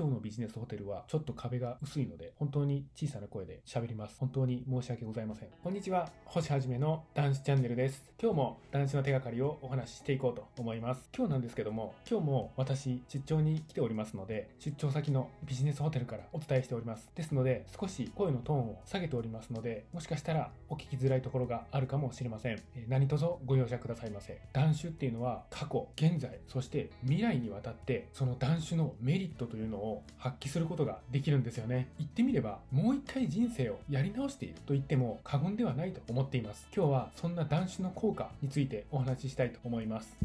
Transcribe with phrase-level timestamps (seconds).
[0.00, 4.16] 今日のビジネスホテルはちょっと壁が薄いので、本当に小さな声で喋ります。
[4.18, 5.50] 本当に申し訳ございません。
[5.62, 8.02] こんにちは、星はじめの男子チャンネルです。
[8.18, 11.06] 今日も男子の手がかりをお話ししていこうと思います。
[11.14, 17.10] 今日なんですけども、今日も私、出張に来ておりますので、出張先のビジネスホテルからお伝えしております。
[17.14, 22.62] ですので、少し声のトーンを下げておりますので、もしかしたらお聞きづらいところがあるかもしれません。
[22.74, 24.40] え何卒ご容赦くださいませ。
[24.54, 31.88] 断酒っていうのは過去、現在、そして未来にわたってその断酒のメリットというのを発揮することができるんですよね。
[31.98, 36.66] 言ってみれば、もう一回人生をやり直していると言っても過言ではないと思っています。
[36.74, 40.16] 今日はそんな断酒の効果についてお話ししたいと思います。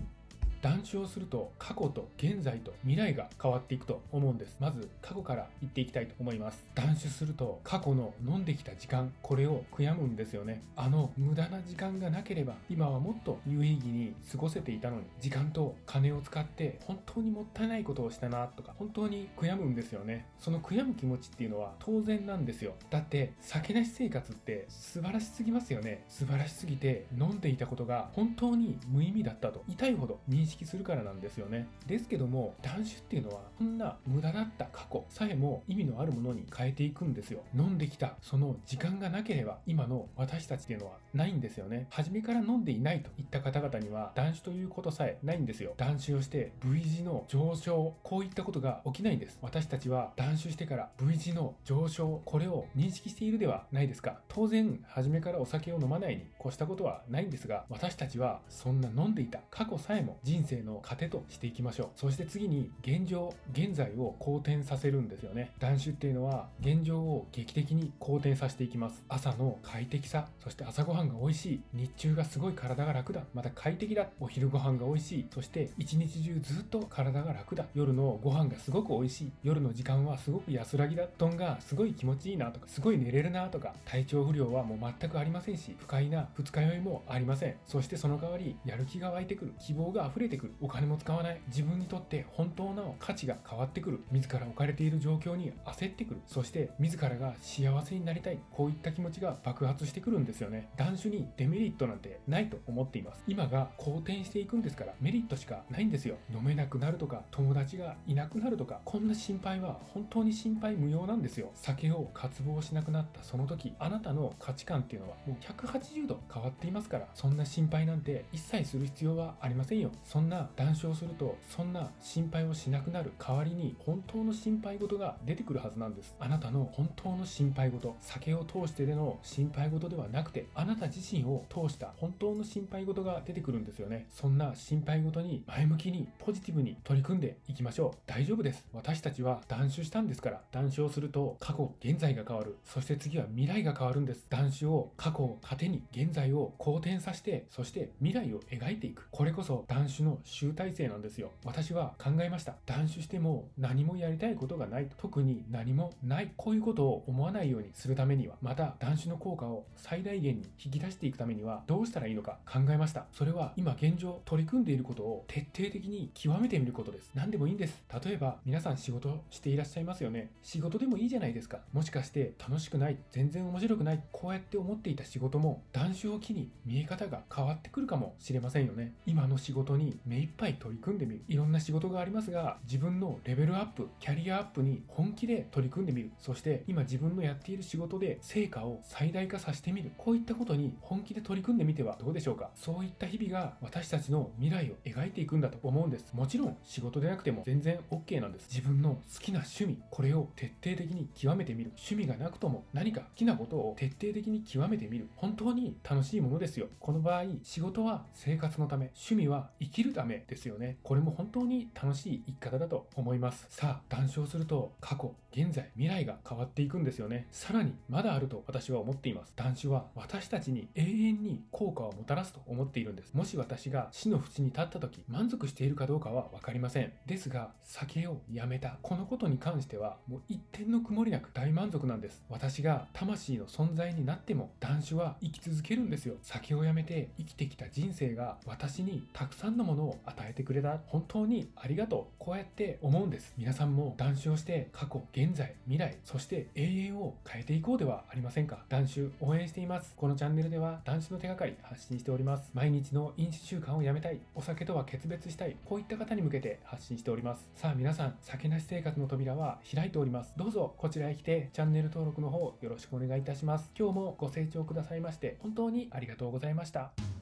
[0.66, 4.58] 断酒をすると過去と現在と未来が変わっていくと思うんです。
[4.60, 6.66] まず過去から言っていきたいと思います。
[6.74, 10.64] 断酒すると過去の飲んできた時間、これを悔やむんですよね。
[10.76, 20.26] あの無駄な時間がなければ今はもっと有意義に過ごせていたのに、時間と金を使って本当にもったいないことをしたなとか、本当に悔やむんですよね。
[20.40, 22.74] その悔やむ気持ちっていうのは当然なんですよ。
[22.90, 26.04] だって酒なし生活って素晴らしすぎますよね。
[26.10, 31.68] 素晴らしすぎて飲んでいたことが本当に無意味だったと痛いほど認識識するからなんですよね。
[31.86, 37.44] ですけども、断酒っていうのは、こんな無駄だった過去さえも意味のあるものに変えていくんですよ。
[37.56, 41.88] 飲んできた、その時間がなければ、今の私たちっていうのはないんですよね。
[41.90, 45.74] 初めから飲んでいないといった方々には、断酒ということさえないんですよ。
[45.78, 49.38] 断酒をして、V 字の上昇、こういったことが起きないんです。
[49.42, 54.20] 私たちは断酒してから V 字の上昇、これを認識しているではないですか。
[54.28, 61.90] 当然、初めからお酒を飲まないに越したことはないんですが、私たちはそんな飲んでいた過去さえも人生の糧としていきましょう。
[61.96, 65.52] そして次に現状、現在を好転させるんですよね。
[65.59, 69.03] 断酒っていうのは現状を劇的に好転させていきます。
[69.07, 87.56] 朝の快適さ、そして朝ごはんが美味しい、日中がすごい体が楽だ、また快適だ、お昼ご飯が美味しい、そして一日中ずっと体が楽だ、夜のご飯がすごく美味しい、夜の時間はすごく安らぎだ、布団がすごい気持ちいいなとか、すごい寝れるなとか、体調不良はもう全くありませんし、不快な二日酔いもありません。
[87.68, 91.41] そしてその代わり、やる気が湧いてくる、希望が溢れてくる、お金も使わない。
[91.47, 94.03] 自分にとって本当の価値が変わってくる。
[94.12, 96.22] 自ら置かれている状況に焦ってくる。
[96.28, 98.40] そして自らが幸せになりたい。
[98.52, 100.69] こういった気持ちが爆発してくるんですよね。
[100.78, 103.24] 断酒にデメリットなんてないと思っています。
[103.28, 106.18] 今が好転していくんですからメリットしかないんですよ。
[106.34, 111.52] 飲めなくなるとか友達がいなくなるとかこんな心配は本当に心配無用なんですよ。
[111.56, 119.91] 酒を渇望しなくなったその時あなたの価値観っていうのはもう180度変わっていますからそんな心配なんて一切する必要はありませんよ。
[120.16, 126.16] そんな断酒をするとそんな心配をしなくなる代わりに本当の心配事が出てくるはずなんです。
[126.22, 134.08] あなたの本当の心配事酒を通してでの心配事ではなくてあなた自身を通した本当の心配事が出てくるんですよね。
[134.09, 137.97] そんな心配事に前向きにポジティブに取り組んでいきましょう。
[138.06, 138.66] 大丈夫です。
[138.72, 142.56] 私たちは断酒したんですから断酒をすると過去現在が変わる。
[142.64, 144.26] そして次は未来が変わるんです。
[144.30, 149.09] 断酒を過去を糧に現在を好転させてそして未来を描いていく。
[149.12, 152.56] これこそ断酒の集大成なんですよ私は考えました。
[152.66, 154.88] 断酒しても何もやりたいことがない。
[154.98, 156.32] 特に何もない。
[156.38, 163.06] こういうことを思わないようにするためには、また断酒の効果を最大限に引き出していくためにはどうしたらいいのか考えました。
[163.12, 167.12] それは今現状取り組んでいることを徹底的に極めてみることです。
[167.14, 167.84] 何でもいいんです。
[168.06, 170.32] 例えば皆さん仕事していらっしゃいますよね。
[170.44, 171.60] 仕事でもいいじゃないですか。
[171.74, 178.94] もしかして楽しくない、全然面白くない、こうやって思っていた仕事も断酒を機に見え方が変わってくるかもしれませんよね。
[179.06, 181.22] 今の仕事に目いっぱい取り組んでみる。
[181.28, 186.12] いろんな仕事がありますが、自分のレベルアップ、キャリアアップに本気で取り組んでみる。
[186.20, 189.92] そして今自分のやっている仕事で成果を最大化させてみる。
[189.98, 196.14] こういったことに本気で取り組んでみてはどうでしょうかそういった日々が私たちの未来を描いていくんだと思うんです。
[196.14, 198.48] もちろん仕事でなくても全然 OK なんです。
[198.50, 201.72] 自分の好きな趣味、これを徹底的に極めてみる。
[201.76, 205.10] 趣味がなくとも何か好きなことを徹底的に極めてみる。
[205.16, 206.68] 本当に楽しいものですよ。
[206.80, 210.78] この場合、仕事は生活のため、趣味は生きるるためですよね。
[210.84, 213.46] これも本当に楽しい生き方だと思います。
[213.50, 217.28] さあ、談笑すると過去、現在、未来が変わっていくんですよね。
[217.32, 219.34] さらに、まだあると私は思っています。
[219.35, 223.14] 談笑は私たちに永遠に効果をもたらすと思っているんです。
[223.14, 226.91] もし私が死の淵に立った時、満足しているかどうかはわかりません。
[227.05, 228.78] ですが、酒をやめた。
[228.81, 232.23] このことに関しては、もう一点の曇りなく大満足なんです。
[232.29, 236.16] 私が魂の存在になっても、男子は生き続けるんですよ。
[236.22, 240.80] 酒をやめて生きてきた人生が私にたくさんのもものを与えてくれた。
[240.88, 242.16] 本当にありがとう。
[242.18, 243.34] こうやって思うんです。
[243.38, 248.64] 皆さんも断酒をして過去現在未来そして永遠を変えていこうではありませんか？
[248.70, 249.94] 断酒応援しています。
[249.96, 252.50] このチャンネルでは断酒の手がかり発信しております。
[252.54, 254.20] 毎日の飲酒習慣をやめたい。
[254.34, 255.58] お酒とは決別したい。
[255.66, 257.45] こういった方に向けて発信しております。
[257.56, 260.33] さあ皆さん酒なし生活の扉は開いております。
[260.38, 263.69] どうぞこちらへ来てチャンネル登録の方よろしくお願いいたします。
[263.77, 267.14] 今日もご清聴くださいまして本当にありがとうございました。